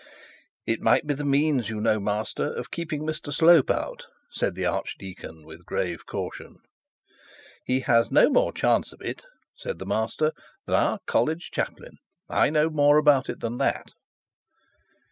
[0.65, 4.65] 'It might be the means, you know, Master, of keeping Mr Slope out,' said the
[4.65, 6.55] archdeacon with grave caution.
[7.65, 9.25] 'He has no more chance of it,'
[9.55, 10.31] said the master,
[10.65, 11.97] 'that our college chaplain.
[12.31, 12.65] I know
[12.97, 13.91] about it than that.'